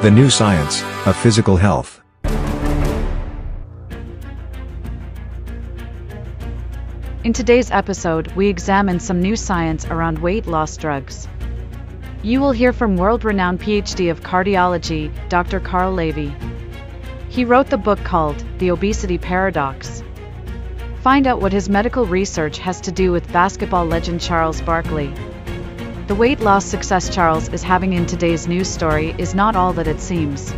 [0.00, 2.00] The new science of physical health.
[7.24, 11.26] In today's episode, we examine some new science around weight loss drugs.
[12.22, 15.58] You will hear from world renowned PhD of cardiology, Dr.
[15.58, 16.32] Carl Lavie.
[17.28, 20.04] He wrote the book called The Obesity Paradox.
[21.02, 25.12] Find out what his medical research has to do with basketball legend Charles Barkley.
[26.08, 29.86] The weight loss success Charles is having in today's news story is not all that
[29.86, 30.50] it seems.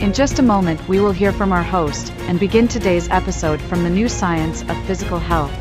[0.00, 3.82] In just a moment, we will hear from our host and begin today's episode from
[3.82, 5.52] the new science of physical health.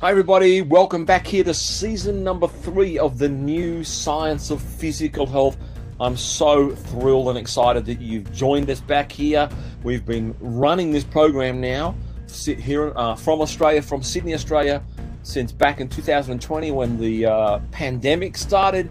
[0.00, 0.62] Hi, everybody.
[0.62, 5.58] Welcome back here to season number three of the new science of physical health.
[6.00, 9.48] I'm so thrilled and excited that you've joined us back here.
[9.82, 11.94] We've been running this program now
[12.34, 14.82] sit here uh, from Australia, from Sydney, Australia,
[15.22, 18.90] since back in 2020 when the uh, pandemic started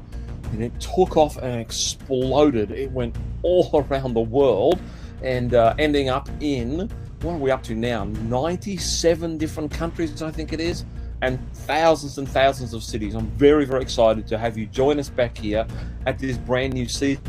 [0.51, 2.71] and it took off and exploded.
[2.71, 4.79] It went all around the world
[5.21, 6.89] and uh, ending up in
[7.21, 8.03] what are we up to now?
[8.03, 10.83] 97 different countries, I think it is
[11.23, 13.15] and thousands and thousands of cities.
[13.15, 15.65] I'm very, very excited to have you join us back here
[16.05, 17.23] at this brand new season.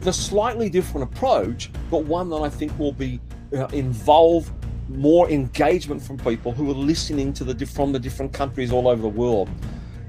[0.00, 3.20] The slightly different approach, but one that I think will be
[3.56, 4.50] uh, involve
[4.88, 9.02] more engagement from people who are listening to the from the different countries all over
[9.02, 9.48] the world.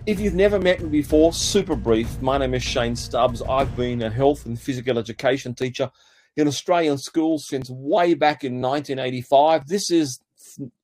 [0.08, 2.20] If you've never met me before, super brief.
[2.20, 3.44] My name is Shane Stubbs.
[3.44, 5.92] I've been a health and physical education teacher
[6.36, 9.68] in Australian schools since way back in 1985.
[9.68, 10.20] This is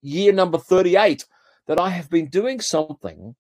[0.04, 1.26] year number 38
[1.70, 3.36] that I have been doing something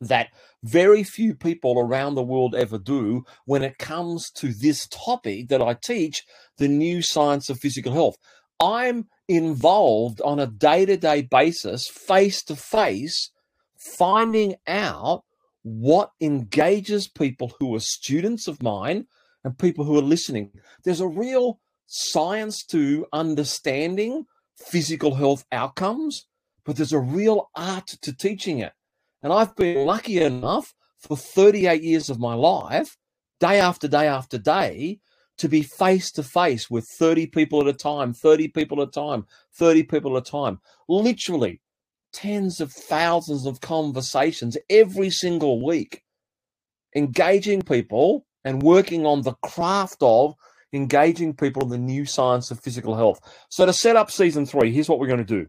[0.00, 0.28] that
[0.64, 5.60] very few people around the world ever do when it comes to this topic that
[5.60, 6.24] I teach
[6.56, 8.16] the new science of physical health.
[8.58, 13.30] I'm involved on a day to day basis, face to face,
[13.76, 15.22] finding out
[15.62, 19.06] what engages people who are students of mine
[19.44, 20.52] and people who are listening.
[20.84, 24.24] There's a real science to understanding
[24.56, 26.26] physical health outcomes
[26.64, 28.72] but there's a real art to teaching it.
[29.22, 32.96] And I've been lucky enough for 38 years of my life,
[33.40, 35.00] day after day after day,
[35.38, 38.90] to be face to face with 30 people at a time, 30 people at a
[38.90, 41.60] time, 30 people at a time, literally
[42.12, 46.02] tens of thousands of conversations every single week,
[46.94, 50.34] engaging people and working on the craft of
[50.72, 53.20] engaging people in the new science of physical health.
[53.48, 55.46] So, to set up season three, here's what we're going to do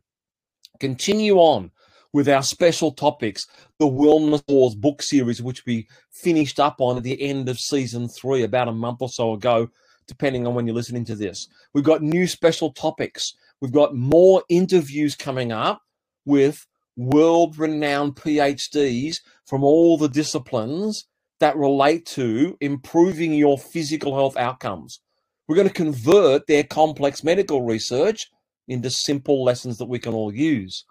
[0.79, 1.71] continue on
[2.13, 3.47] with our special topics,
[3.79, 8.07] the Wellness Wars book series, which we finished up on at the end of season
[8.07, 9.67] three about a month or so ago,
[10.07, 11.47] depending on when you're listening to this.
[11.73, 13.33] We've got new special topics.
[13.61, 15.81] We've got more interviews coming up
[16.25, 21.07] with world renowned PhDs from all the disciplines
[21.39, 24.99] that relate to improving your physical health outcomes.
[25.47, 28.29] We're going to convert their complex medical research
[28.67, 30.85] into simple lessons that we can all use.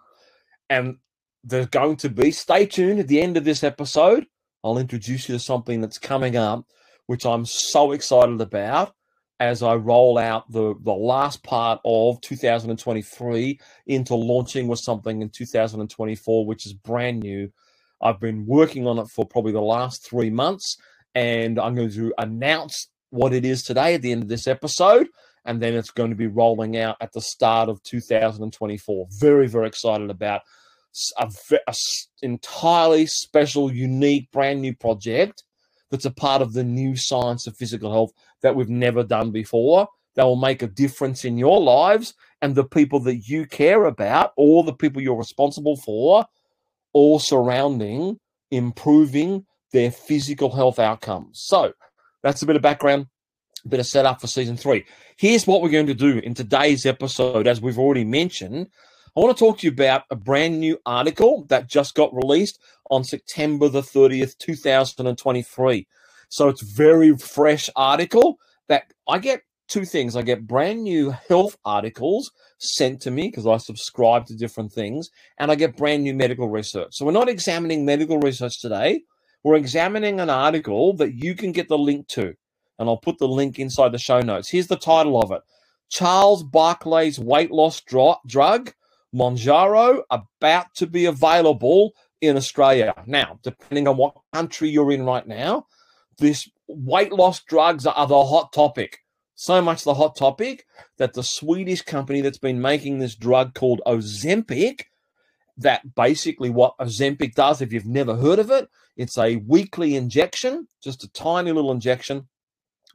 [0.69, 0.97] And
[1.43, 4.25] there's going to be, stay tuned at the end of this episode.
[4.63, 6.65] I'll introduce you to something that's coming up,
[7.07, 8.93] which I'm so excited about
[9.39, 15.29] as I roll out the, the last part of 2023 into launching with something in
[15.29, 17.51] 2024, which is brand new.
[18.01, 20.77] I've been working on it for probably the last three months,
[21.13, 25.07] and I'm going to announce what it is today at the end of this episode
[25.45, 29.07] and then it's going to be rolling out at the start of 2024.
[29.19, 30.41] Very, very excited about
[31.19, 31.31] a,
[31.67, 31.73] a
[32.21, 35.43] entirely special, unique, brand new project
[35.91, 38.11] that's a part of the new science of physical health
[38.41, 39.87] that we've never done before.
[40.15, 44.33] That will make a difference in your lives and the people that you care about,
[44.37, 46.25] or the people you're responsible for,
[46.93, 48.19] all surrounding
[48.53, 51.41] improving their physical health outcomes.
[51.43, 51.73] So
[52.21, 53.07] that's a bit of background
[53.69, 54.85] bit of setup for season three.
[55.17, 58.67] Here's what we're going to do in today's episode, as we've already mentioned.
[59.15, 62.59] I want to talk to you about a brand new article that just got released
[62.89, 65.87] on September the 30th, 2023.
[66.29, 68.37] So it's very fresh article
[68.67, 70.15] that I get two things.
[70.15, 75.09] I get brand new health articles sent to me because I subscribe to different things,
[75.37, 76.89] and I get brand new medical research.
[76.91, 79.03] So we're not examining medical research today.
[79.43, 82.33] We're examining an article that you can get the link to
[82.79, 84.49] and I'll put the link inside the show notes.
[84.49, 85.41] Here's the title of it
[85.89, 88.73] Charles Barkley's weight loss dro- drug,
[89.13, 92.93] Mounjaro, about to be available in Australia.
[93.05, 95.67] Now, depending on what country you're in right now,
[96.17, 98.99] this weight loss drugs are the hot topic.
[99.35, 100.65] So much the hot topic
[100.97, 104.83] that the Swedish company that's been making this drug called Ozempic,
[105.57, 110.67] that basically what Ozempic does, if you've never heard of it, it's a weekly injection,
[110.83, 112.27] just a tiny little injection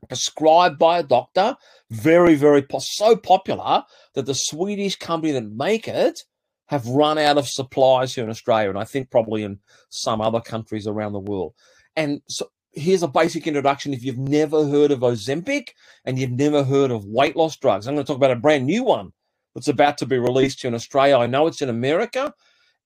[0.07, 1.57] prescribed by a doctor.
[1.91, 3.85] Very, very po- so popular
[4.15, 6.25] that the Swedish company that make it
[6.67, 9.59] have run out of supplies here in Australia, and I think probably in
[9.89, 11.55] some other countries around the world.
[11.97, 13.95] And so here's a basic introduction.
[13.95, 15.71] If you've never heard of Ozempic
[16.05, 18.67] and you've never heard of weight loss drugs, I'm going to talk about a brand
[18.67, 19.13] new one
[19.55, 21.17] that's about to be released here in Australia.
[21.17, 22.35] I know it's in America,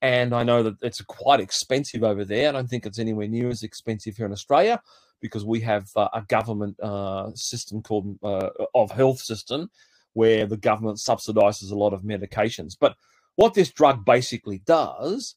[0.00, 2.48] and I know that it's quite expensive over there.
[2.48, 4.80] I don't think it's anywhere near as expensive here in Australia
[5.22, 9.70] because we have uh, a government uh, system called uh, of health system
[10.12, 12.72] where the government subsidizes a lot of medications.
[12.78, 12.96] But
[13.36, 15.36] what this drug basically does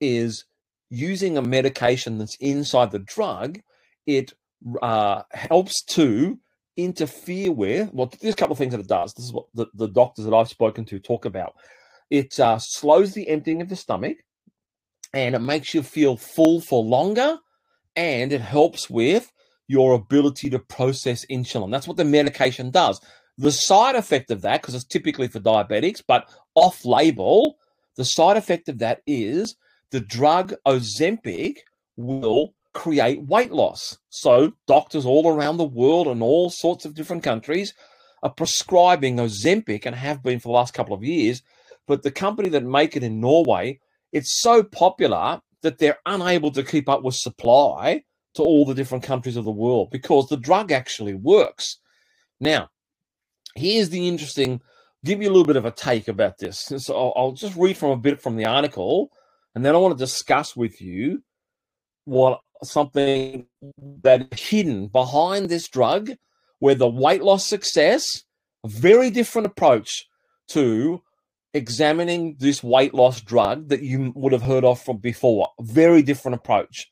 [0.00, 0.46] is
[0.88, 3.60] using a medication that's inside the drug,
[4.06, 4.32] it
[4.80, 6.38] uh, helps to
[6.76, 7.92] interfere with.
[7.92, 9.12] Well, there's a couple of things that it does.
[9.14, 11.54] This is what the, the doctors that I've spoken to talk about.
[12.10, 14.18] It uh, slows the emptying of the stomach
[15.12, 17.38] and it makes you feel full for longer
[17.96, 19.32] and it helps with
[19.68, 21.70] your ability to process insulin.
[21.70, 23.00] That's what the medication does.
[23.38, 27.58] The side effect of that, because it's typically for diabetics, but off label,
[27.96, 29.56] the side effect of that is
[29.90, 31.58] the drug Ozempic
[31.96, 33.98] will create weight loss.
[34.10, 37.74] So, doctors all around the world and all sorts of different countries
[38.22, 41.42] are prescribing Ozempic and have been for the last couple of years.
[41.86, 43.80] But the company that make it in Norway,
[44.12, 48.04] it's so popular that they're unable to keep up with supply
[48.34, 51.78] to all the different countries of the world because the drug actually works.
[52.40, 52.68] Now,
[53.56, 54.60] here's the interesting
[55.04, 57.90] give you a little bit of a take about this so I'll, just read from
[57.90, 59.10] a bit from the article
[59.54, 61.22] and then i want to discuss with you
[62.04, 63.46] what something
[64.02, 66.10] that hidden behind this drug
[66.58, 68.24] where the weight loss success
[68.64, 70.06] a very different approach
[70.48, 71.02] to
[71.56, 76.34] examining this weight loss drug that you would have heard of from before very different
[76.34, 76.86] approach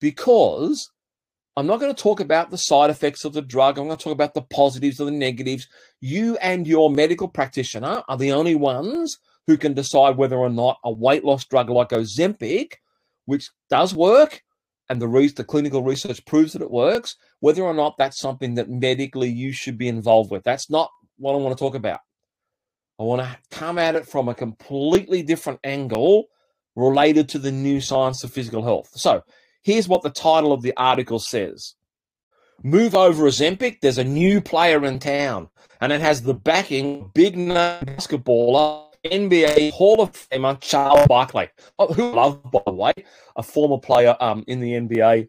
[0.00, 0.90] because
[1.56, 3.78] I'm not going to talk about the side effects of the drug.
[3.78, 5.66] I'm going to talk about the positives or the negatives.
[6.00, 10.78] You and your medical practitioner are the only ones who can decide whether or not
[10.84, 12.74] a weight loss drug like Ozempic,
[13.24, 14.42] which does work,
[14.88, 18.54] and the, re- the clinical research proves that it works, whether or not that's something
[18.54, 20.44] that medically you should be involved with.
[20.44, 22.00] That's not what I want to talk about.
[22.98, 26.28] I want to come at it from a completely different angle
[26.74, 28.90] related to the new science of physical health.
[28.94, 29.22] So,
[29.66, 31.74] Here's what the title of the article says
[32.62, 35.48] Move over Ozempic, there's a new player in town,
[35.80, 41.48] and it has the backing big name basketballer, NBA Hall of Famer Charles Barkley,
[41.80, 42.92] oh, who love, by the way,
[43.34, 45.28] a former player um, in the NBA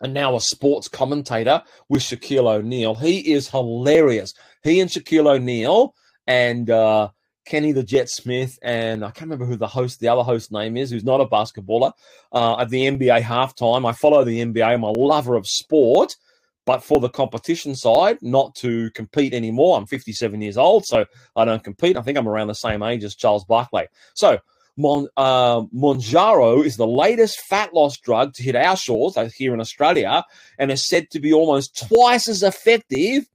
[0.00, 2.94] and now a sports commentator with Shaquille O'Neal.
[2.94, 4.32] He is hilarious.
[4.62, 5.92] He and Shaquille O'Neal
[6.26, 7.08] and uh,
[7.46, 10.76] Kenny the Jet Smith, and I can't remember who the host, the other host name
[10.76, 11.92] is, who's not a basketballer,
[12.32, 13.88] uh, at the NBA halftime.
[13.88, 14.66] I follow the NBA.
[14.66, 16.16] I'm a lover of sport,
[16.64, 19.78] but for the competition side, not to compete anymore.
[19.78, 21.06] I'm 57 years old, so
[21.36, 21.96] I don't compete.
[21.96, 23.86] I think I'm around the same age as Charles Barkley.
[24.14, 24.40] So
[24.76, 29.60] Mon, uh, Mounjaro is the latest fat loss drug to hit our shores here in
[29.60, 30.24] Australia
[30.58, 33.26] and is said to be almost twice as effective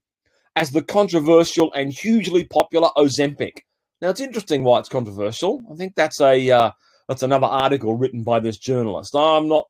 [0.56, 3.60] as the controversial and hugely popular Ozempic.
[4.02, 5.62] Now it's interesting why it's controversial.
[5.72, 6.72] I think that's a uh,
[7.08, 9.16] that's another article written by this journalist.
[9.16, 9.68] I'm not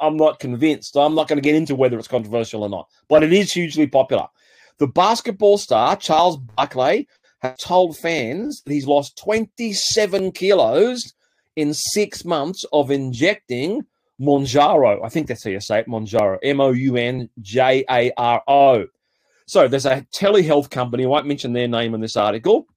[0.00, 0.96] I'm not convinced.
[0.96, 3.86] I'm not going to get into whether it's controversial or not, but it is hugely
[3.86, 4.26] popular.
[4.78, 7.08] The basketball star Charles Barkley
[7.40, 11.14] has told fans that he's lost 27 kilos
[11.56, 13.82] in six months of injecting
[14.20, 15.04] Mounjaro.
[15.04, 16.38] I think that's how you say it, Mounjaro.
[16.42, 18.86] M O U N J A R O.
[19.50, 21.02] So there's a telehealth company.
[21.02, 22.68] I won't mention their name in this article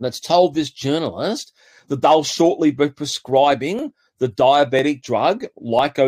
[0.00, 1.52] that's told this journalist
[1.86, 5.98] that they'll shortly be prescribing the diabetic drug like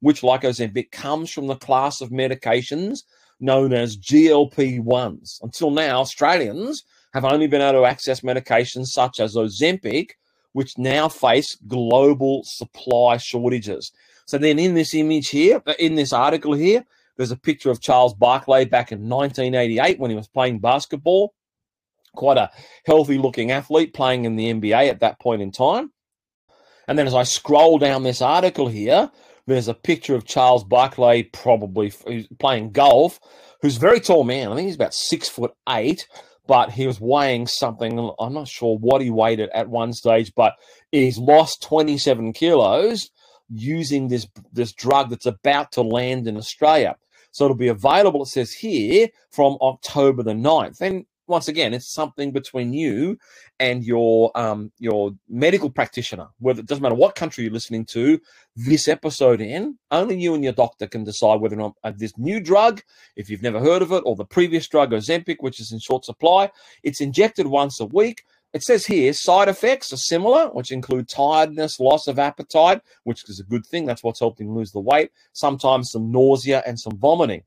[0.00, 0.42] which, like
[0.90, 3.04] comes from the class of medications
[3.38, 5.40] known as GLP 1s.
[5.40, 6.82] Until now, Australians
[7.14, 10.14] have only been able to access medications such as Ozempic,
[10.52, 13.92] which now face global supply shortages.
[14.26, 16.84] So, then in this image here, uh, in this article here,
[17.16, 21.34] there's a picture of Charles Barkley back in 1988 when he was playing basketball
[22.14, 22.50] quite a
[22.84, 25.92] healthy looking athlete playing in the NBA at that point in time.
[26.88, 29.10] And then as I scroll down this article here,
[29.46, 31.92] there's a picture of Charles Barkley, probably
[32.38, 33.18] playing golf,
[33.60, 34.52] who's a very tall man.
[34.52, 36.06] I think he's about six foot eight,
[36.46, 38.12] but he was weighing something.
[38.18, 40.54] I'm not sure what he weighed at, at one stage, but
[40.90, 43.10] he's lost 27 kilos
[43.50, 46.96] using this this drug that's about to land in Australia.
[47.32, 50.80] So it'll be available, it says here, from October the 9th.
[50.82, 53.18] And once again, it's something between you
[53.58, 56.28] and your um, your medical practitioner.
[56.40, 58.20] Whether it doesn't matter what country you're listening to
[58.56, 62.18] this episode in, only you and your doctor can decide whether or not uh, this
[62.18, 62.82] new drug,
[63.16, 66.04] if you've never heard of it, or the previous drug Ozempic, which is in short
[66.04, 66.50] supply,
[66.82, 68.24] it's injected once a week.
[68.52, 73.40] It says here side effects are similar, which include tiredness, loss of appetite, which is
[73.40, 73.86] a good thing.
[73.86, 75.10] That's what's him lose the weight.
[75.32, 77.44] Sometimes some nausea and some vomiting.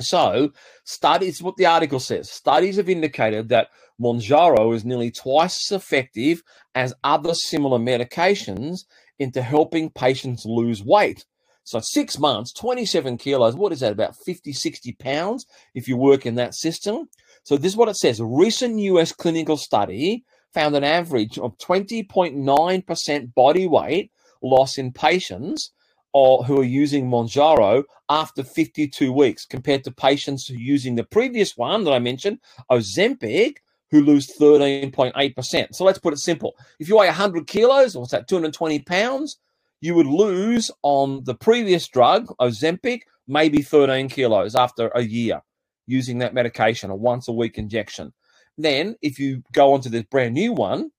[0.00, 0.52] So,
[0.84, 3.68] studies, what the article says, studies have indicated that
[4.00, 6.42] Mounjaro is nearly twice as effective
[6.74, 8.84] as other similar medications
[9.18, 11.24] into helping patients lose weight.
[11.64, 16.26] So, six months, 27 kilos, what is that, about 50, 60 pounds if you work
[16.26, 17.08] in that system?
[17.48, 21.56] So, this is what it says a recent US clinical study found an average of
[21.56, 24.12] 20.9% body weight
[24.42, 25.70] loss in patients
[26.12, 31.84] or who are using Mounjaro after 52 weeks compared to patients using the previous one
[31.84, 32.40] that I mentioned,
[32.70, 33.56] Ozempic,
[33.90, 35.74] who lose 13.8%.
[35.74, 36.54] So let's put it simple.
[36.78, 39.38] If you weigh 100 kilos, or what's that, 220 pounds,
[39.80, 45.40] you would lose on the previous drug, Ozempic, maybe 13 kilos after a year
[45.88, 48.12] using that medication, a once a week injection.
[48.56, 50.90] Then, if you go onto this brand new one,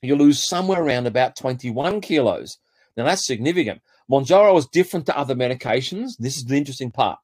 [0.00, 2.58] you lose somewhere around about 21 kilos.
[2.96, 3.82] Now, that's significant.
[4.10, 6.12] Mounjaro is different to other medications.
[6.18, 7.18] This is the interesting part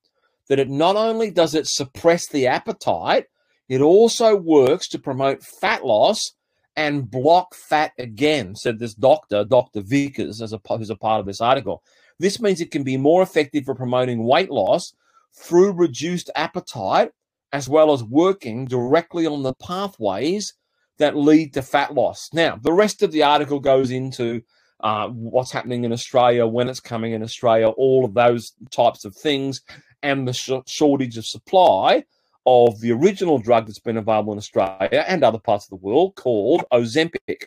[0.49, 3.27] that it not only does it suppress the appetite,
[3.69, 6.33] it also works to promote fat loss
[6.75, 9.83] and block fat again, said this doctor, Dr.
[9.83, 11.83] Vickers, as a, who's a part of this article.
[12.19, 14.95] This means it can be more effective for promoting weight loss
[15.35, 17.11] through reduced appetite,
[17.53, 20.55] as well as working directly on the pathways
[20.99, 22.29] that lead to fat loss.
[22.33, 24.43] Now, the rest of the article goes into
[24.81, 29.15] uh, what's happening in Australia, when it's coming in Australia, all of those types of
[29.15, 29.63] things,
[30.03, 32.05] and the sh- shortage of supply
[32.47, 36.15] of the original drug that's been available in Australia and other parts of the world
[36.15, 37.45] called Ozempic.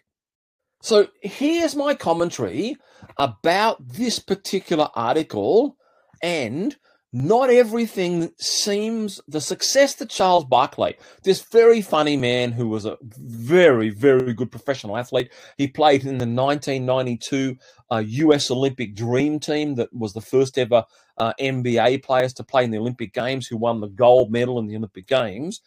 [0.82, 2.76] So here's my commentary
[3.18, 5.78] about this particular article
[6.22, 6.76] and
[7.14, 12.98] not everything seems the success that Charles Barkley, this very funny man who was a
[13.02, 15.30] very, very good professional athlete.
[15.58, 17.58] He played in the 1992
[17.92, 20.86] uh, US Olympic Dream Team, that was the first ever
[21.18, 24.68] uh, NBA players to play in the Olympic Games, who won the gold medal in
[24.68, 25.60] the Olympic Games.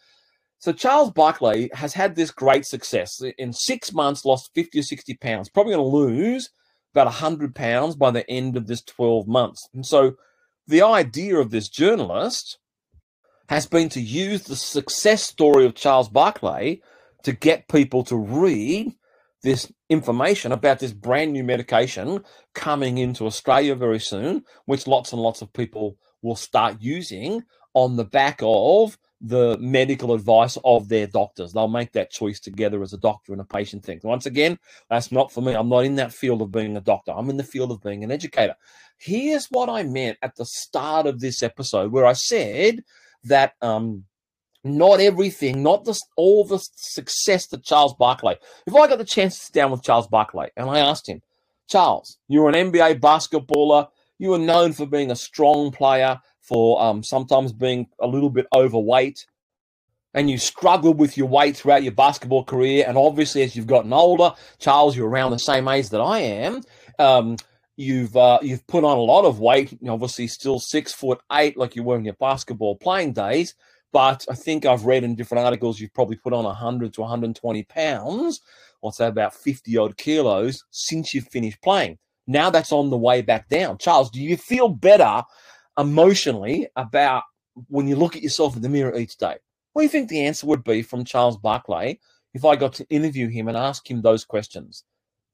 [0.57, 3.21] So Charles Barkley has had this great success.
[3.37, 6.49] In six months, lost 50 or 60 pounds, probably going to lose
[6.93, 9.69] about 100 pounds by the end of this 12 months.
[9.75, 10.15] And so
[10.67, 12.57] the idea of this journalist
[13.49, 16.81] has been to use the success story of Charles Barkley
[17.23, 18.93] to get people to read
[19.43, 22.23] this information about this brand new medication
[22.55, 27.43] coming into Australia very soon, which lots and lots of people will start using
[27.75, 31.51] on the back of the medical advice of their doctors.
[31.51, 33.99] They'll make that choice together as a doctor and a patient thing.
[34.03, 35.53] Once again, that's not for me.
[35.53, 37.11] I'm not in that field of being a doctor.
[37.11, 38.55] I'm in the field of being an educator.
[38.97, 42.83] Here's what I meant at the start of this episode, where I said
[43.23, 44.05] that um,
[44.63, 48.35] not everything, not the, all the success that Charles Barkley.
[48.67, 51.23] If I got the chance to sit down with Charles Barkley and I asked him,
[51.67, 53.87] Charles, you're an NBA basketballer.
[54.19, 58.47] You are known for being a strong player, for um, sometimes being a little bit
[58.53, 59.25] overweight,
[60.13, 62.85] and you struggled with your weight throughout your basketball career.
[62.87, 66.61] And obviously, as you've gotten older, Charles, you're around the same age that I am.
[66.99, 67.37] Um,
[67.77, 69.77] You've uh, you've put on a lot of weight.
[69.87, 73.53] Obviously, still six foot eight, like you were in your basketball playing days.
[73.91, 77.63] But I think I've read in different articles you've probably put on 100 to 120
[77.63, 78.41] pounds,
[78.81, 81.97] or say about 50 odd kilos since you've finished playing.
[82.27, 83.77] Now that's on the way back down.
[83.77, 85.23] Charles, do you feel better
[85.77, 87.23] emotionally about
[87.67, 89.35] when you look at yourself in the mirror each day?
[89.73, 91.99] What do you think the answer would be from Charles Barkley
[92.33, 94.83] if I got to interview him and ask him those questions?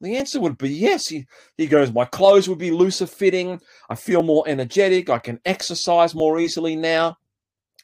[0.02, 1.08] The answer would be yes.
[1.08, 3.62] He, he goes, My clothes would be looser fitting.
[3.90, 5.10] I feel more energetic.
[5.10, 7.18] I can exercise more easily now.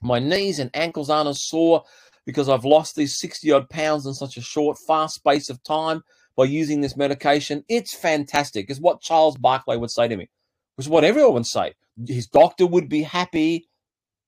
[0.02, 1.84] My knees and ankles aren't as sore
[2.26, 6.04] because I've lost these 60 odd pounds in such a short, fast space of time
[6.36, 7.64] by using this medication.
[7.70, 10.30] It's fantastic, is what Charles Barkley would say to me,
[10.78, 11.74] is what everyone would say.
[12.08, 13.68] His doctor would be happy,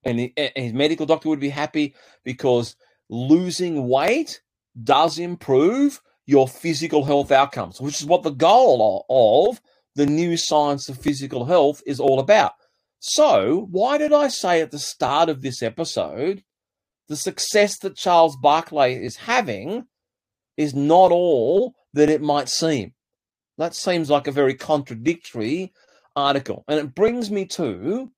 [0.04, 2.76] and his medical doctor would be happy because
[3.10, 4.42] losing weight
[4.84, 9.60] does improve your physical health outcomes, which is what the goal of
[9.96, 12.54] the new science of physical health is all about.
[13.00, 16.44] So, why did I say at the start of this episode
[17.08, 19.86] the success that Charles Barkley is having
[20.58, 22.94] is not all that it might seem?
[23.58, 25.74] That seems like a very contradictory
[26.20, 26.64] article.
[26.68, 28.12] And it brings me to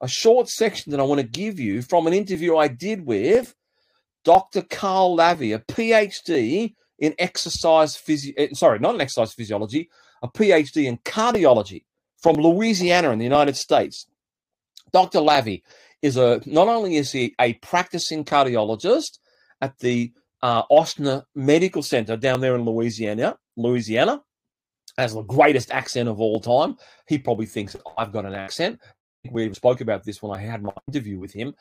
[0.00, 3.54] a short section that I want to give you from an interview I did with
[4.24, 4.62] Dr.
[4.62, 9.88] Carl Lavie, a PhD in exercise physio eh, sorry, not in exercise physiology,
[10.22, 11.84] a PhD in cardiology
[12.18, 14.06] from Louisiana in the United States.
[14.92, 15.20] Dr.
[15.20, 15.62] Lavie
[16.02, 19.18] is a not only is he a practicing cardiologist
[19.60, 20.12] at the
[20.42, 20.62] uh,
[21.34, 24.22] Medical Center down there in Louisiana, Louisiana,
[24.98, 26.76] has the greatest accent of all time.
[27.06, 28.80] He probably thinks I've got an accent.
[29.30, 31.54] We spoke about this when I had my interview with him,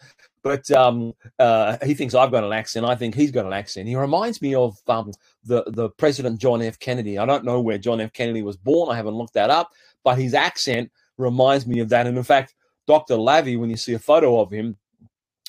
[0.44, 2.86] but um, uh, he thinks I've got an accent.
[2.86, 3.88] I think he's got an accent.
[3.88, 5.12] He reminds me of um,
[5.44, 6.78] the the President John F.
[6.78, 7.18] Kennedy.
[7.18, 8.14] I don't know where John F.
[8.14, 8.92] Kennedy was born.
[8.92, 9.72] I haven't looked that up,
[10.04, 12.06] but his accent reminds me of that.
[12.06, 12.54] And in fact,
[12.88, 13.16] Dr.
[13.16, 14.78] Lavie, when you see a photo of him,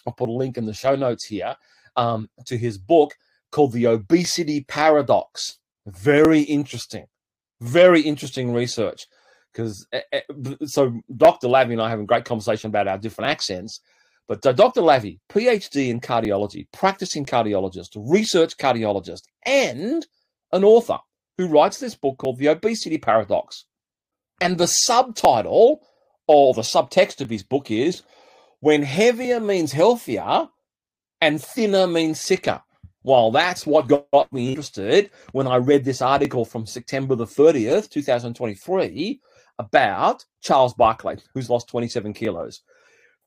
[0.07, 1.57] I'll put a link in the show notes here
[1.97, 3.15] um, to his book
[3.51, 5.59] called The Obesity Paradox.
[5.87, 7.07] Very interesting,
[7.61, 9.07] very interesting research.
[9.53, 10.21] Because eh, eh,
[10.67, 11.49] so Dr.
[11.49, 13.81] Lavie and I having a great conversation about our different accents.
[14.29, 14.81] But Dr.
[14.83, 20.07] Lavie, PhD in cardiology, practicing cardiologist, research cardiologist, and
[20.53, 20.99] an author
[21.39, 23.65] who writes this book called The Obesity Paradox.
[24.41, 25.81] And the subtitle
[26.27, 28.03] or the subtext of his book is
[28.61, 30.49] When Heavier Means Healthier
[31.21, 32.63] and Thinner Means Sicker.
[33.07, 37.89] Well, that's what got me interested when I read this article from September the 30th,
[37.89, 39.21] 2023,
[39.61, 42.63] about Charles Barkley, who's lost 27 kilos,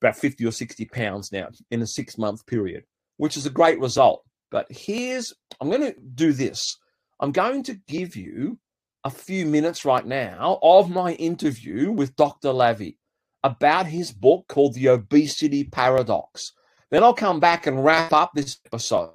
[0.01, 2.83] about 50 or 60 pounds now in a six month period,
[3.15, 4.25] which is a great result.
[4.51, 6.77] But here's, I'm going to do this.
[7.21, 8.59] I'm going to give you
[9.05, 12.50] a few minutes right now of my interview with Dr.
[12.50, 12.98] Lavie
[13.45, 16.51] about his book called The Obesity Paradox.
[16.91, 19.12] Then I'll come back and wrap up this episode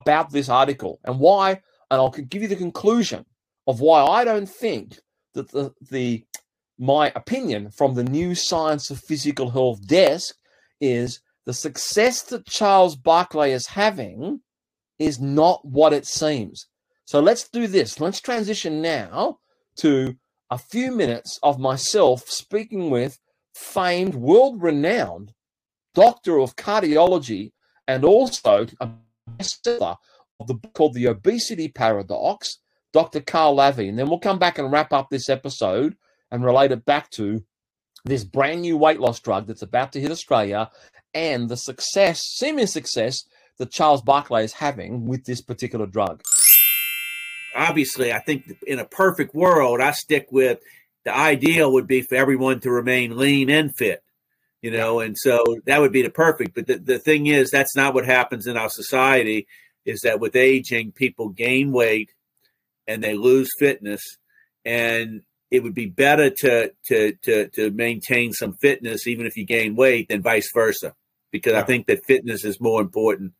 [0.00, 1.50] about this article and why,
[1.90, 3.24] and I'll give you the conclusion
[3.66, 4.98] of why I don't think
[5.34, 6.24] that the, the
[6.78, 10.36] my opinion from the new Science of Physical Health desk
[10.80, 14.40] is the success that Charles Barkley is having
[14.98, 16.66] is not what it seems.
[17.04, 18.00] So let's do this.
[18.00, 19.38] Let's transition now
[19.76, 20.16] to
[20.50, 23.18] a few minutes of myself speaking with
[23.54, 25.32] famed, world renowned
[25.94, 27.52] doctor of cardiology
[27.86, 28.90] and also a
[29.36, 29.96] bestseller
[30.40, 32.58] of the book called The Obesity Paradox,
[32.92, 33.20] Dr.
[33.20, 33.88] Carl Lavie.
[33.88, 35.96] And then we'll come back and wrap up this episode
[36.30, 37.44] and relate it back to
[38.04, 40.70] this brand new weight loss drug that's about to hit Australia
[41.14, 43.24] and the success, seeming success,
[43.58, 46.22] that Charles Barkley is having with this particular drug.
[47.56, 50.60] Obviously, I think in a perfect world, I stick with
[51.04, 54.02] the ideal would be for everyone to remain lean and fit
[54.62, 57.76] you know and so that would be the perfect but the, the thing is that's
[57.76, 59.46] not what happens in our society
[59.84, 62.12] is that with aging people gain weight
[62.86, 64.02] and they lose fitness
[64.64, 69.44] and it would be better to to to to maintain some fitness even if you
[69.44, 70.94] gain weight than vice versa
[71.30, 71.60] because yeah.
[71.60, 73.32] i think that fitness is more important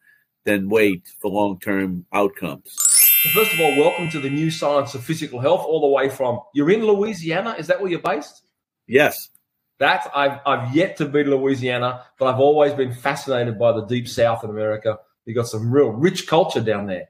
[0.44, 2.74] than weight for long-term outcomes.
[3.22, 6.08] So first of all welcome to the new science of physical health all the way
[6.08, 8.44] from you're in louisiana is that where you're based?
[8.86, 9.30] Yes
[9.78, 13.86] that's I've I've yet to be to Louisiana, but I've always been fascinated by the
[13.86, 14.98] deep South in America.
[15.24, 17.08] You got some real rich culture down there.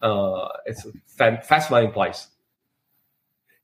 [0.00, 2.28] Uh, it's a fascinating place.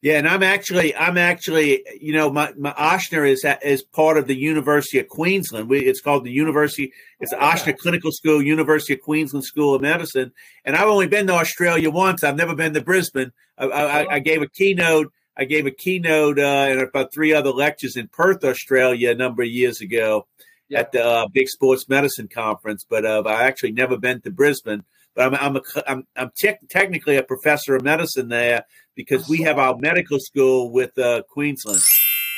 [0.02, 4.26] Yeah, and I'm actually, I'm actually, you know, my, my Ochsner is is part of
[4.26, 5.68] the University of Queensland.
[5.68, 9.80] We, it's called the University, it's the Ochsner Clinical School, University of Queensland School of
[9.80, 10.32] Medicine.
[10.64, 12.24] And I've only been to Australia once.
[12.24, 13.30] I've never been to Brisbane.
[13.56, 17.50] I, I, I gave a keynote I gave a keynote uh, and about three other
[17.50, 20.26] lectures in Perth, Australia, a number of years ago
[20.68, 20.80] yeah.
[20.80, 22.84] at the uh, big sports medicine conference.
[22.88, 24.84] But uh, I actually never been to Brisbane.
[25.14, 28.64] But I'm I'm, a, I'm, I'm te- technically a professor of medicine there
[28.94, 31.82] because we have our medical school with uh, Queensland.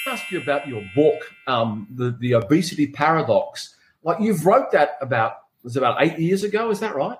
[0.06, 3.76] I ask you about your book, um, the the obesity paradox.
[4.02, 6.70] Like you've wrote that about it was about eight years ago.
[6.70, 7.18] Is that right?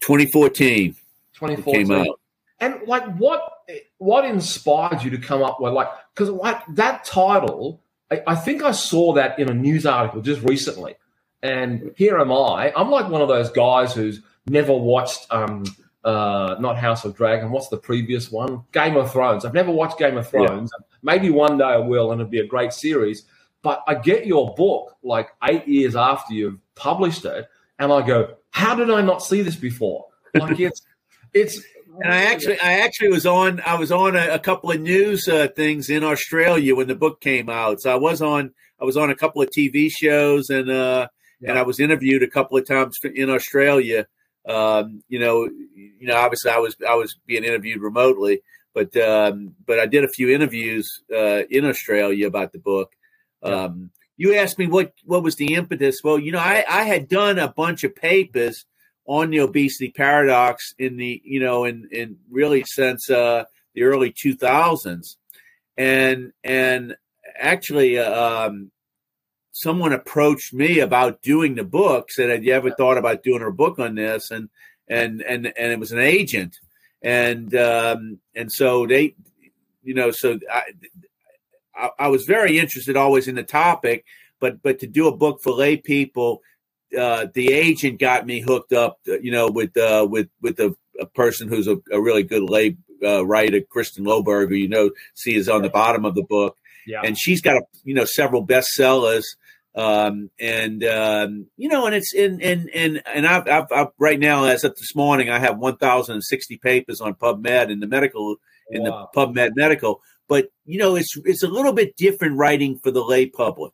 [0.00, 0.94] 2014.
[1.34, 1.86] 2014.
[1.86, 2.20] Came out.
[2.58, 3.59] And like, what
[3.98, 5.88] what inspired you to come up with like?
[6.14, 10.42] Because like that title, I, I think I saw that in a news article just
[10.42, 10.94] recently,
[11.42, 12.72] and here am I.
[12.76, 15.64] I'm like one of those guys who's never watched um
[16.04, 17.50] uh not House of Dragon.
[17.50, 18.64] What's the previous one?
[18.72, 19.44] Game of Thrones.
[19.44, 20.70] I've never watched Game of Thrones.
[20.72, 20.86] Yeah.
[21.02, 23.24] Maybe one day I will, and it'll be a great series.
[23.62, 27.46] But I get your book like eight years after you've published it,
[27.78, 30.06] and I go, how did I not see this before?
[30.34, 30.82] Like it's
[31.32, 31.60] it's
[32.02, 35.28] and I actually, I actually was on, I was on a, a couple of news
[35.28, 37.80] uh, things in Australia when the book came out.
[37.80, 41.08] So I was on, I was on a couple of TV shows, and uh,
[41.40, 41.50] yeah.
[41.50, 44.06] and I was interviewed a couple of times in Australia.
[44.48, 48.40] Um, you know, you know, obviously I was, I was being interviewed remotely,
[48.74, 52.92] but um, but I did a few interviews uh, in Australia about the book.
[53.42, 56.00] Um, you asked me what what was the impetus.
[56.04, 58.64] Well, you know, I I had done a bunch of papers
[59.10, 63.42] on the obesity paradox in the you know in in really since uh,
[63.74, 65.16] the early 2000s,
[65.76, 66.96] and and
[67.36, 68.70] actually uh, um,
[69.50, 72.12] someone approached me about doing the book.
[72.12, 74.48] Said, "Had you ever thought about doing a book on this?" And
[74.88, 76.56] and and and it was an agent,
[77.02, 79.16] and um, and so they,
[79.82, 80.62] you know, so I,
[81.74, 84.04] I, I was very interested always in the topic,
[84.38, 86.42] but but to do a book for lay people,
[86.98, 91.06] uh, the agent got me hooked up, you know, with uh, with with a, a
[91.06, 95.34] person who's a, a, really good lay uh, writer, Kristin Loberg, who you know see
[95.34, 97.02] is on the bottom of the book, yeah.
[97.04, 99.24] and she's got a, you know several bestsellers.
[99.72, 104.18] Um, and um, you know, and it's in and and and I've, I've, I've, right
[104.18, 108.36] now as of this morning, I have 1,060 papers on PubMed in the medical
[108.70, 109.08] in wow.
[109.14, 110.00] the PubMed medical.
[110.28, 113.72] But you know, it's it's a little bit different writing for the lay public.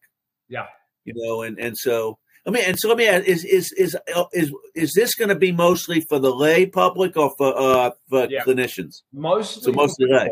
[0.48, 0.66] Yeah,
[1.04, 3.96] you know, and and so I mean, and so let me ask: is is is
[4.32, 8.26] is is this going to be mostly for the lay public or for uh for
[8.30, 8.42] yeah.
[8.42, 9.02] clinicians?
[9.12, 10.30] Mostly, so mostly lay.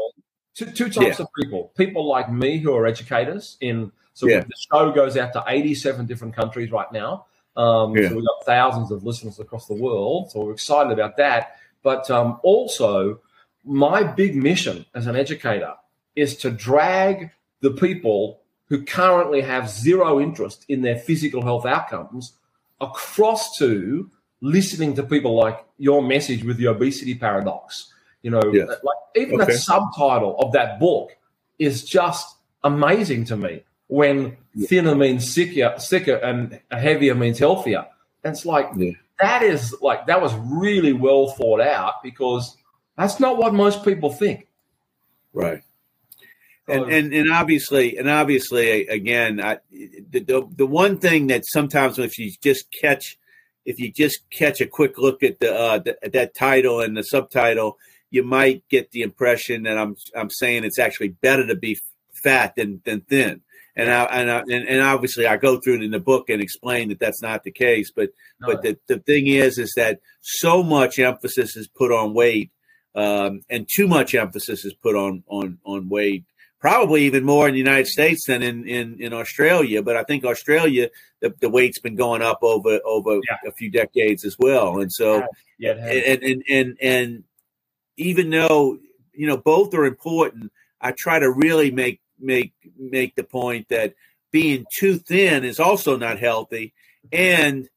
[0.55, 1.25] Two, two types yeah.
[1.25, 4.41] of people: people like me who are educators in so yeah.
[4.41, 7.27] the show goes out to 87 different countries right now.
[7.57, 7.95] Um.
[7.95, 10.31] So we've got thousands of listeners across the world.
[10.31, 11.57] So we're excited about that.
[11.83, 13.21] But um, also,
[13.65, 15.75] my big mission as an educator
[16.15, 18.41] is to drag the people
[18.75, 22.33] who currently have zero interest in their physical health outcomes
[22.81, 24.11] across to
[24.41, 27.93] listening to people like your message with the obesity paradox.
[28.23, 28.67] You know, yes.
[28.69, 29.53] like even okay.
[29.53, 31.17] the subtitle of that book
[31.61, 37.87] is just amazing to me when thinner means sicker, sicker and heavier means healthier.
[38.25, 38.91] And it's like yeah.
[39.21, 42.57] that is like that was really well thought out because
[42.99, 44.49] that's not what most people think.
[45.33, 45.63] Right.
[46.67, 51.99] And, and and obviously and obviously again I, the, the the one thing that sometimes
[51.99, 53.19] if you just catch
[53.67, 57.03] if you just catch a quick look at the, uh, the, that title and the
[57.03, 57.77] subtitle
[58.11, 61.79] you might get the impression that I'm I'm saying it's actually better to be
[62.23, 63.43] fat than than thin
[63.77, 66.41] and I, and, I, and, and obviously I go through it in the book and
[66.41, 67.91] explain that that's not the case.
[67.95, 68.49] But no.
[68.49, 72.51] but the, the thing is, is that so much emphasis is put on weight,
[72.95, 76.25] um, and too much emphasis is put on on on weight.
[76.65, 80.25] Probably even more in the United States than in, in, in Australia, but I think
[80.25, 80.89] Australia
[81.21, 83.37] the, the weight's been going up over over yeah.
[83.47, 85.27] a few decades as well, and so
[85.59, 87.25] yeah, and, and and and
[87.99, 88.79] even though
[89.13, 93.93] you know both are important, I try to really make make make the point that
[94.31, 96.73] being too thin is also not healthy,
[97.13, 97.69] and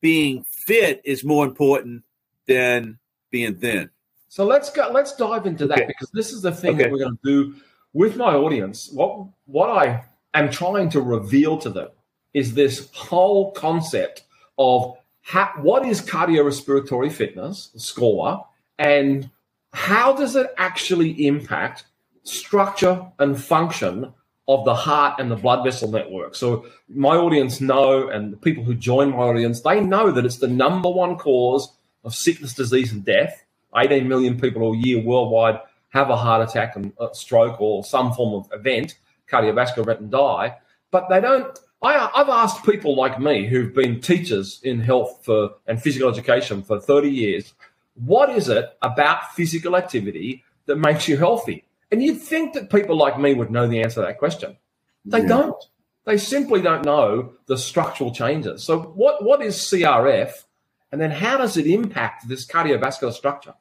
[0.00, 2.04] being fit is more important
[2.46, 3.00] than
[3.32, 3.90] being thin.
[4.28, 4.92] So let's go.
[4.92, 5.86] Let's dive into that okay.
[5.88, 6.84] because this is the thing okay.
[6.84, 7.56] that we're going to do
[7.96, 8.90] with my audience.
[8.92, 10.04] What what I
[10.34, 11.88] am trying to reveal to them
[12.34, 14.24] is this whole concept
[14.58, 18.46] of how, what is cardiorespiratory fitness score
[18.78, 19.30] and
[19.72, 21.84] how does it actually impact
[22.22, 24.12] structure and function
[24.46, 26.34] of the heart and the blood vessel network.
[26.34, 30.36] So my audience know, and the people who join my audience, they know that it's
[30.36, 31.72] the number one cause
[32.04, 33.42] of sickness, disease, and death.
[33.74, 35.60] 18 million people a year worldwide
[35.96, 38.98] have a heart attack and a stroke or some form of event,
[39.30, 40.56] cardiovascular event, and die.
[40.90, 41.58] But they don't.
[41.82, 46.62] I, I've asked people like me who've been teachers in health for and physical education
[46.62, 47.54] for 30 years,
[47.94, 51.64] what is it about physical activity that makes you healthy?
[51.90, 54.56] And you'd think that people like me would know the answer to that question.
[55.04, 55.28] They yeah.
[55.28, 55.64] don't.
[56.04, 58.62] They simply don't know the structural changes.
[58.62, 60.44] So, what, what is CRF?
[60.92, 63.54] And then, how does it impact this cardiovascular structure?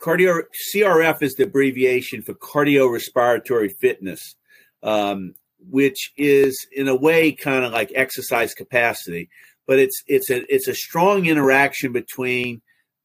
[0.00, 0.42] Cardio
[0.74, 4.36] CRF is the abbreviation for cardiorespiratory fitness,
[4.82, 9.28] um, which is in a way kind of like exercise capacity,
[9.66, 12.62] but it's it's a it's a strong interaction between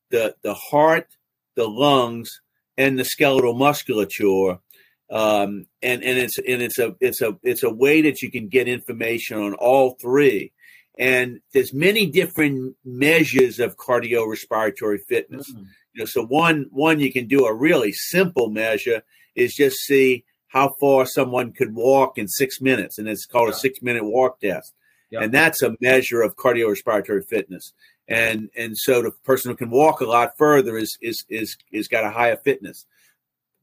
[0.09, 1.07] the the heart,
[1.55, 2.29] the lungs,
[2.77, 4.59] and the skeletal musculature.
[5.09, 8.47] Um, and and it's and it's a it's a it's a way that you can
[8.47, 10.53] get information on all three.
[10.97, 15.51] And there's many different measures of cardiorespiratory fitness.
[15.51, 15.63] Mm-hmm.
[15.93, 19.03] You know, so one one you can do a really simple measure
[19.35, 23.55] is just see how far someone could walk in six minutes, and it's called yeah.
[23.55, 24.73] a six minute walk test.
[25.09, 25.23] Yeah.
[25.23, 27.73] And that's a measure of cardiorespiratory fitness
[28.11, 31.87] and and so the person who can walk a lot further is is is is
[31.87, 32.85] got a higher fitness.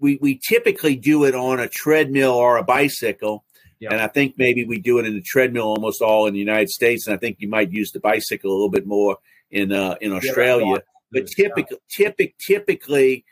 [0.01, 3.45] We we typically do it on a treadmill or a bicycle,
[3.79, 3.91] yeah.
[3.93, 6.71] and I think maybe we do it in a treadmill almost all in the United
[6.71, 9.19] States, and I think you might use the bicycle a little bit more
[9.51, 10.83] in uh, in Australia.
[11.11, 13.25] But typically, typic, typically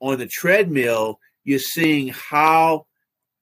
[0.00, 2.86] on the treadmill, you're seeing how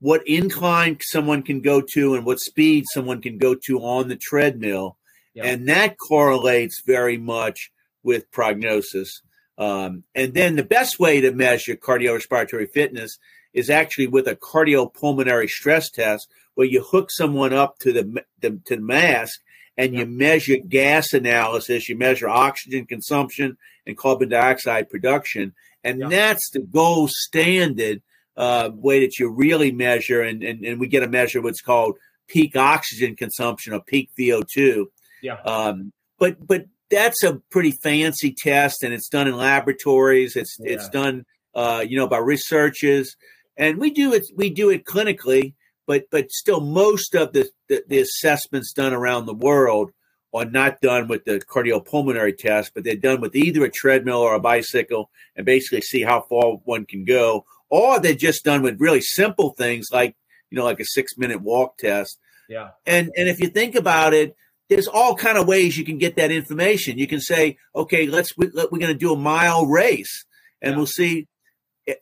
[0.01, 4.17] what incline someone can go to and what speed someone can go to on the
[4.17, 4.99] treadmill.
[5.37, 9.23] And that correlates very much with prognosis.
[9.59, 13.19] Um, and then the best way to measure cardiorespiratory fitness
[13.53, 18.61] is actually with a cardiopulmonary stress test, where you hook someone up to the, the
[18.67, 19.41] to the mask
[19.77, 23.57] and you measure gas analysis, you measure oxygen consumption
[23.87, 26.09] and carbon dioxide production, and yeah.
[26.09, 28.03] that's the gold standard
[28.37, 31.97] uh, way that you really measure, and, and and we get a measure what's called
[32.29, 34.87] peak oxygen consumption or peak VO2.
[35.23, 35.41] Yeah.
[35.45, 40.37] Um, but but that's a pretty fancy test, and it's done in laboratories.
[40.37, 40.73] It's yeah.
[40.73, 43.17] it's done, uh, you know, by researchers,
[43.57, 45.55] and we do it we do it clinically.
[45.87, 49.91] But but still, most of the, the, the assessments done around the world
[50.33, 54.35] are not done with the cardiopulmonary test, but they're done with either a treadmill or
[54.35, 58.81] a bicycle, and basically see how far one can go, or they're just done with
[58.81, 60.17] really simple things like
[60.51, 62.19] you know like a six minute walk test.
[62.49, 62.71] Yeah.
[62.87, 64.37] And and if you think about it,
[64.69, 66.99] there's all kind of ways you can get that information.
[66.99, 70.25] You can say, okay, let's we, are going to do a mile race,
[70.61, 70.77] and yeah.
[70.77, 71.29] we'll see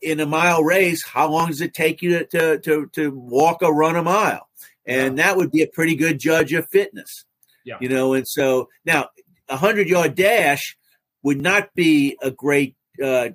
[0.01, 3.63] in a mile race how long does it take you to to to, to walk
[3.63, 4.49] or run a mile,
[4.87, 5.25] and yeah.
[5.25, 7.25] that would be a pretty good judge of fitness.
[7.65, 7.77] Yeah.
[7.81, 9.09] You know, and so now
[9.49, 10.77] a hundred yard dash
[11.23, 13.31] would not be a great uh,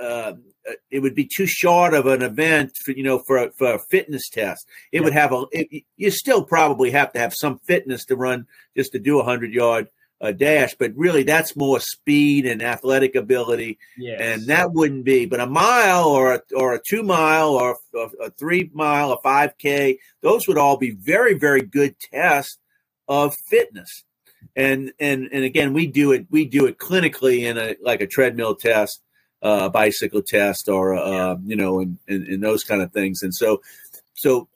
[0.00, 0.34] uh,
[0.68, 3.74] uh, it would be too short of an event for you know for a, for
[3.74, 4.66] a fitness test.
[4.92, 5.04] It yeah.
[5.04, 8.92] would have a it, you still probably have to have some fitness to run just
[8.92, 9.88] to do a hundred yard
[10.22, 14.20] uh, dash, but really that's more speed and athletic ability, yes.
[14.20, 15.26] and that wouldn't be.
[15.26, 19.20] But a mile or a, or a two mile or a, a three mile, a
[19.20, 22.58] five k, those would all be very very good tests
[23.08, 24.04] of fitness.
[24.54, 28.06] And and and again, we do it we do it clinically in a like a
[28.06, 29.02] treadmill test
[29.42, 33.34] uh, bicycle test or uh, you know and, and, and those kind of things and
[33.34, 33.60] so
[34.14, 34.48] so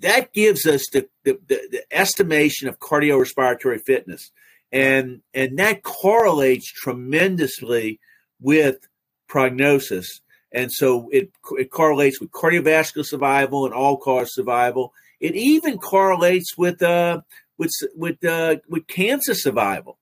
[0.00, 4.30] that gives us the, the, the, estimation of cardiorespiratory fitness
[4.72, 8.00] and and that correlates tremendously
[8.40, 8.88] with
[9.28, 10.20] prognosis
[10.52, 16.56] and so it it correlates with cardiovascular survival and all cause survival it even correlates
[16.56, 17.20] with uh
[17.58, 19.98] with with uh with cancer survival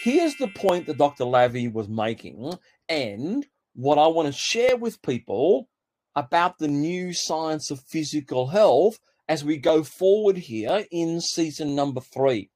[0.00, 1.24] here's the point that Dr.
[1.24, 2.54] Lavie was making,
[2.88, 5.68] and what I want to share with people
[6.16, 12.00] about the new science of physical health as we go forward here in season number
[12.00, 12.50] three.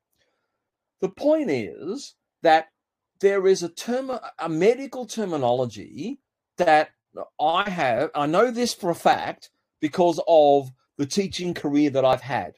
[1.05, 2.69] The point is that
[3.21, 6.19] there is a term, a medical terminology
[6.57, 6.93] that
[7.39, 8.11] I have.
[8.15, 9.51] I know this for a fact
[9.83, 12.55] because of the teaching career that I've had.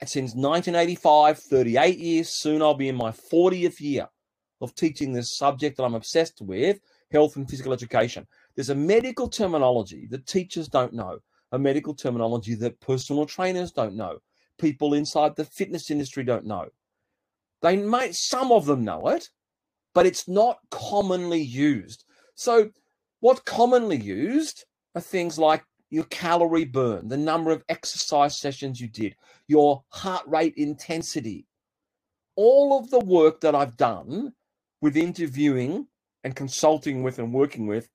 [0.00, 4.08] and Since 1985, 38 years, soon I'll be in my 40th year
[4.62, 8.26] of teaching this subject that I'm obsessed with health and physical education.
[8.54, 11.18] There's a medical terminology that teachers don't know,
[11.52, 14.16] a medical terminology that personal trainers don't know,
[14.58, 16.70] people inside the fitness industry don't know.
[17.62, 19.28] They might, some of them know it,
[19.94, 22.04] but it's not commonly used.
[22.34, 22.70] So,
[23.20, 28.88] what's commonly used are things like your calorie burn, the number of exercise sessions you
[28.88, 29.14] did,
[29.46, 31.46] your heart rate intensity.
[32.34, 34.32] All of the work that I've done
[34.80, 35.86] with interviewing
[36.24, 37.88] and consulting with and working with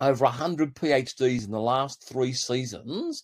[0.00, 3.22] over 100 PhDs in the last three seasons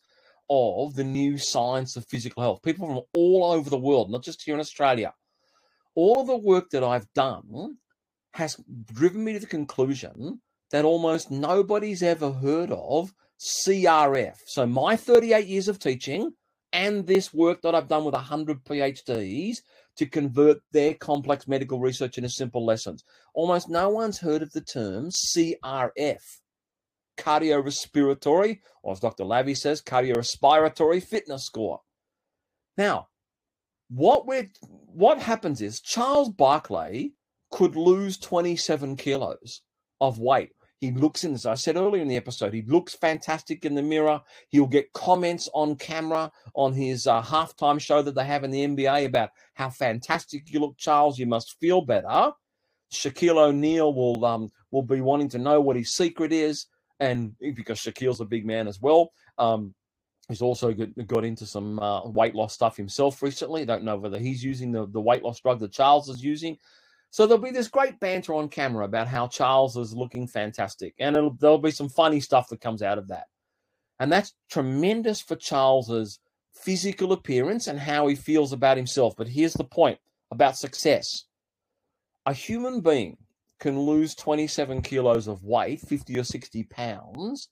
[0.49, 2.63] of the new science of physical health.
[2.63, 5.13] People from all over the world, not just here in Australia.
[5.97, 7.79] All the work that I've done
[8.35, 8.57] has
[8.93, 14.37] driven me to the conclusion that almost nobody's ever heard of CRF.
[14.47, 16.33] So, my 38 years of teaching
[16.73, 19.57] and this work that I've done with 100 PhDs
[19.97, 23.03] to convert their complex medical research into simple lessons.
[23.35, 26.21] Almost no one's heard of the term CRF,
[27.17, 29.25] cardiorespiratory, or as Dr.
[29.25, 31.81] Lavie says, cardiorespiratory fitness score.
[32.77, 33.09] Now,
[33.89, 34.51] what we
[34.93, 37.15] what happens is Charles Barkley
[37.51, 39.63] could lose 27 kilos
[40.01, 43.65] of weight he looks in, as I said earlier in the episode, he looks fantastic
[43.65, 44.21] in the mirror.
[44.49, 48.67] He'll get comments on camera on his uh, halftime show that they have in the
[48.67, 51.19] NBA about how fantastic you look, Charles.
[51.19, 52.33] You must feel better.
[52.93, 56.67] Shaquille O'Neal will um, will be wanting to know what his secret is,
[57.01, 59.13] and because Shaquille's a big man as well.
[59.39, 59.75] Um,
[60.29, 63.63] he's also got, got into some uh, weight loss stuff himself recently.
[63.63, 66.59] I don't know whether he's using the, the weight loss drug that Charles is using.
[67.11, 71.17] So there'll be this great banter on camera about how Charles is looking fantastic, and
[71.39, 73.29] there'll be some funny stuff that comes out of that,
[74.01, 76.19] and that's tremendous for Charles's
[76.53, 79.15] physical appearance and how he feels about himself.
[79.17, 79.99] But here's the point
[80.31, 81.25] about success:
[82.27, 83.17] a human being
[83.59, 87.49] can lose 27 kilos of weight, 50 or 60 pounds,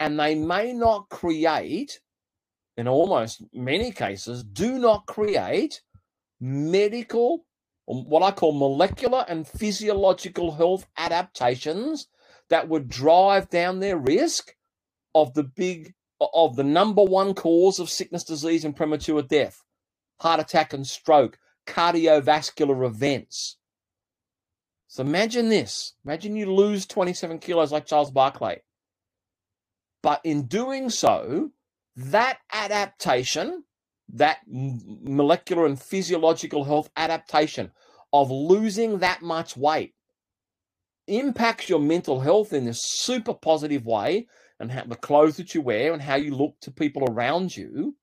[0.00, 2.00] and they may not create,
[2.78, 5.82] in almost many cases, do not create
[6.40, 7.44] medical,
[7.90, 12.06] um, what I call molecular and physiological health adaptations
[12.48, 14.54] that would drive down their risk
[15.14, 19.62] of the big, of the number one cause of sickness, disease, and premature death
[20.20, 23.56] heart attack and stroke, cardiovascular events.
[24.88, 25.94] So imagine this.
[26.04, 28.58] Imagine you lose 27 kilos like Charles Barkley.
[30.02, 31.50] But in doing so,
[31.98, 33.64] that adaptation,
[34.08, 37.72] that molecular and physiological health adaptation
[38.12, 39.94] of losing that much weight
[41.08, 44.28] impacts your mental health in a super positive way
[44.60, 47.96] and how the clothes that you wear and how you look to people around you.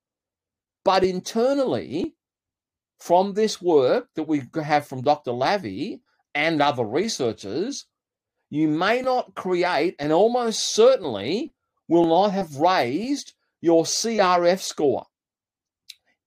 [0.84, 2.16] But internally,
[3.00, 5.32] from this work that we have from Dr.
[5.32, 6.02] Lavie
[6.34, 7.86] and other researchers,
[8.50, 11.54] you may not create and almost certainly
[11.88, 15.06] will not have raised your CRF score.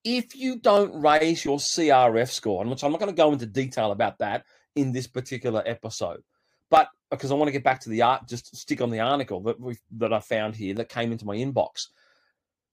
[0.04, 3.46] If you don't raise your CRF score, and which I'm not going to go into
[3.46, 6.22] detail about that in this particular episode,
[6.70, 9.40] but because I want to get back to the art, just stick on the article
[9.42, 11.88] that we that I found here that came into my inbox.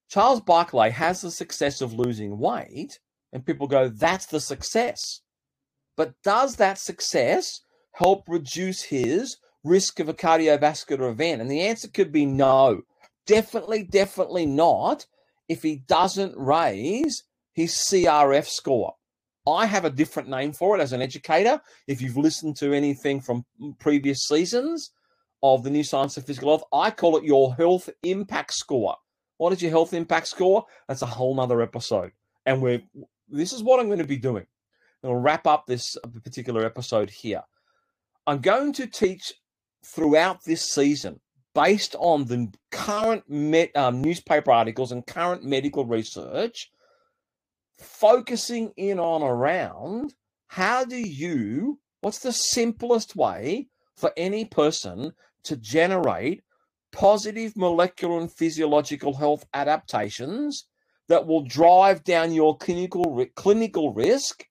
[0.10, 3.00] Charles Barkley has the success of losing weight,
[3.34, 5.22] and people go, "That's the success."
[5.98, 7.62] But does that success
[7.94, 11.41] help reduce his risk of a cardiovascular event?
[11.41, 12.82] And the answer could be no.
[13.26, 15.06] Definitely, definitely not
[15.48, 18.96] if he doesn't raise his CRF score.
[19.48, 21.62] I have a different name for it as an educator.
[21.88, 23.46] If you've listened to anything from
[23.80, 24.92] previous seasons
[25.44, 28.96] of the new science of physical health, I call it your health impact score.
[29.38, 30.66] What is your health impact score?
[30.88, 32.12] That's a whole nother episode.
[32.46, 32.82] And we're
[33.30, 34.46] this is what I'm going to be doing.
[35.04, 37.44] I'll wrap up this uh, particular episode here.
[38.26, 39.34] I'm going to teach
[39.84, 41.20] throughout this season
[41.56, 43.24] based on the current
[43.76, 46.70] um, newspaper articles and current medical research,
[47.80, 50.13] focusing in on around
[50.48, 55.13] how do you, what's the simplest way for any person
[55.44, 56.44] to generate
[56.91, 60.65] positive molecular and physiological health adaptations
[61.08, 64.46] that will drive down your clinical clinical risk.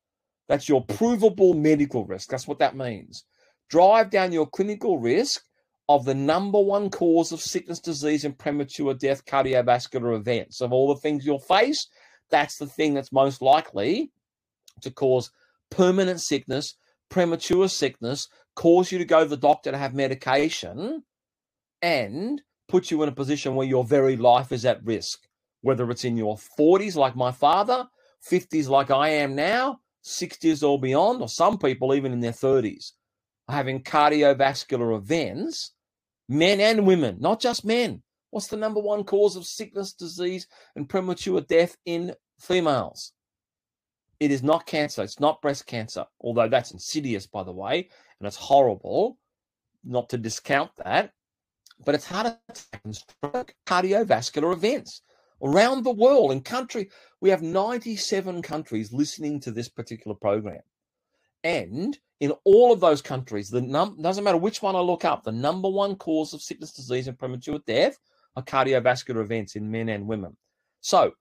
[0.48, 2.28] That's your provable medical risk.
[2.28, 3.24] That's what that means.
[3.70, 5.42] Drive down your clinical risk
[5.88, 10.60] of the number one cause of sickness, disease, and premature death cardiovascular events.
[10.60, 11.86] Of all the things you'll face,
[12.30, 14.10] that's the thing that's most likely
[14.80, 15.30] to cause
[15.70, 16.76] permanent sickness,
[17.10, 21.02] premature sickness, cause you to go to the doctor to have medication,
[21.82, 25.20] and put you in a position where your very life is at risk.
[25.60, 27.86] Whether it's in your 40s, like my father,
[28.30, 32.92] 50s, like I am now, 60s or beyond, or some people even in their 30s,
[33.48, 35.72] having cardiovascular events
[36.28, 38.02] men and women, not just men.
[38.30, 43.12] What's the number one cause of sickness, disease, and premature death in females?
[44.18, 45.02] It is not cancer.
[45.02, 49.18] It's not breast cancer, although that's insidious, by the way, and it's horrible.
[49.84, 51.12] Not to discount that,
[51.84, 55.02] but it's heart attack and stroke, cardiovascular events
[55.42, 56.32] around the world.
[56.32, 60.62] In country, we have 97 countries listening to this particular program,
[61.42, 65.24] and in all of those countries, the num- doesn't matter which one I look up,
[65.24, 67.98] the number one cause of sickness, disease, and premature death
[68.34, 70.34] are cardiovascular events in men and women.
[70.80, 71.12] So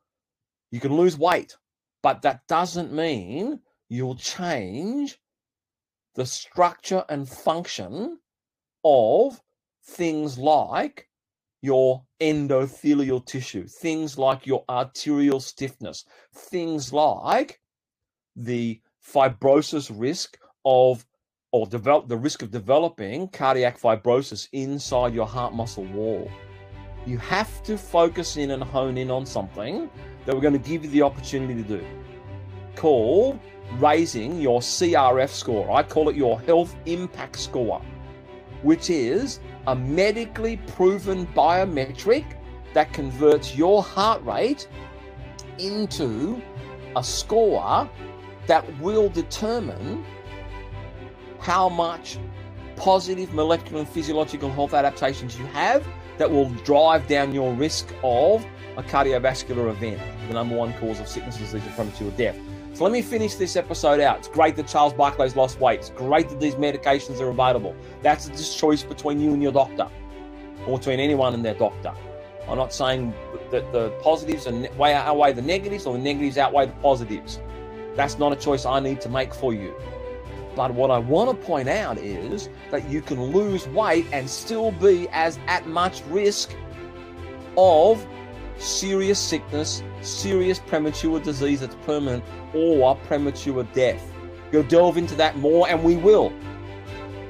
[0.72, 1.58] you can lose weight,
[2.02, 5.20] but that doesn't mean you'll change
[6.16, 8.20] the structure and function
[8.86, 9.42] of
[9.84, 11.10] things like
[11.62, 17.60] your endothelial tissue, things like your arterial stiffness, things like
[18.38, 21.06] the fibrosis risk of
[21.52, 26.30] or develop the risk of developing cardiac fibrosis inside your heart muscle wall.
[27.06, 29.90] You have to focus in and hone in on something
[30.26, 31.86] that we're going to give you the opportunity to do.
[32.76, 33.40] Called
[33.74, 35.72] raising your CRF score.
[35.72, 37.82] I call it your health impact score,
[38.62, 42.26] which is a medically proven biometric
[42.74, 44.68] that converts your heart rate
[45.60, 46.42] into
[46.96, 47.90] a score
[48.48, 50.04] that will determine
[51.44, 52.18] how much
[52.78, 55.86] positive molecular and physiological health adaptations you have
[56.18, 58.46] that will drive down your risk of
[58.78, 62.38] a cardiovascular event, the number one cause of sickness, disease, and premature death.
[62.74, 64.20] So let me finish this episode out.
[64.20, 65.82] It's great that Charles Barkley's lost weight.
[65.82, 67.76] It's great that these medications are available.
[68.02, 69.90] That's a choice between you and your doctor,
[70.66, 71.94] or between anyone and their doctor.
[72.48, 73.14] I'm not saying
[73.52, 77.42] that the positives outweigh the negatives or the negatives outweigh the positives.
[77.96, 79.76] That's not a choice I need to make for you.
[80.56, 84.72] But what I want to point out is that you can lose weight and still
[84.72, 86.56] be as at much risk
[87.58, 88.06] of
[88.58, 92.24] serious sickness, serious premature disease that's permanent,
[92.54, 94.12] or premature death.
[94.52, 96.32] We'll delve into that more, and we will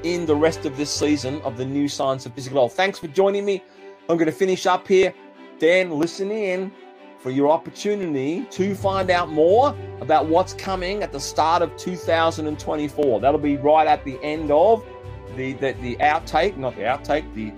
[0.02, 2.74] in the rest of this season of the new science of physical health.
[2.74, 3.62] Thanks for joining me.
[4.08, 5.14] I'm going to finish up here.
[5.58, 6.70] Dan, listen in
[7.24, 13.18] for your opportunity to find out more about what's coming at the start of 2024.
[13.18, 14.84] That'll be right at the end of
[15.34, 17.50] the the, the outtake, not the outtake, the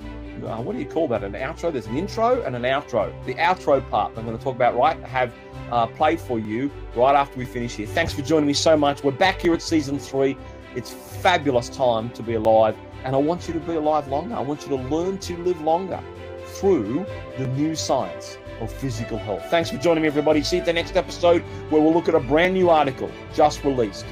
[0.46, 1.24] uh, what do you call that?
[1.24, 1.72] An outro?
[1.72, 3.12] There's an intro and an outro.
[3.24, 5.32] The outro part I'm going to talk about right have
[5.72, 7.88] uh, played for you right after we finish here.
[7.88, 9.02] Thanks for joining me so much.
[9.02, 10.36] We're back here at season three.
[10.76, 14.36] It's fabulous time to be alive, and I want you to be alive longer.
[14.36, 16.00] I want you to learn to live longer
[16.44, 17.04] through
[17.36, 19.44] the new science of physical health.
[19.50, 20.42] Thanks for joining me, everybody.
[20.42, 23.64] See you at the next episode where we'll look at a brand new article just
[23.64, 24.06] released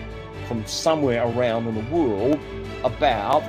[0.47, 2.38] from somewhere around in the world
[2.84, 3.42] about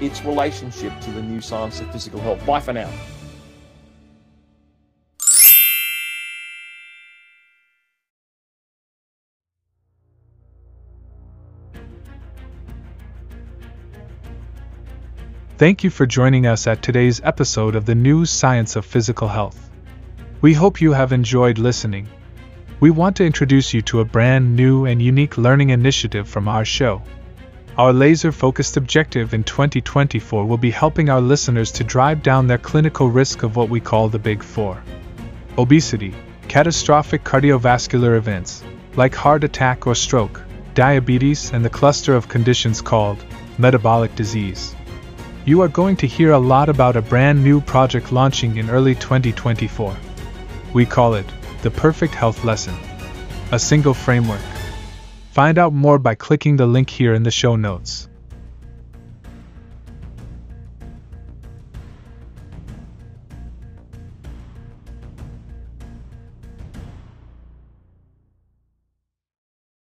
[0.00, 2.44] its relationship to the new science of physical health.
[2.46, 2.90] Bye for now.
[15.60, 19.69] Thank you for joining us at today's episode of the New Science of Physical Health.
[20.42, 22.08] We hope you have enjoyed listening.
[22.80, 26.64] We want to introduce you to a brand new and unique learning initiative from our
[26.64, 27.02] show.
[27.76, 32.56] Our laser focused objective in 2024 will be helping our listeners to drive down their
[32.56, 34.82] clinical risk of what we call the Big Four
[35.58, 36.14] obesity,
[36.48, 38.64] catastrophic cardiovascular events,
[38.96, 43.22] like heart attack or stroke, diabetes, and the cluster of conditions called
[43.58, 44.74] metabolic disease.
[45.44, 48.94] You are going to hear a lot about a brand new project launching in early
[48.94, 49.94] 2024.
[50.72, 51.26] We call it
[51.62, 52.74] the Perfect Health Lesson,
[53.50, 54.40] a single framework.
[55.32, 58.08] Find out more by clicking the link here in the show notes.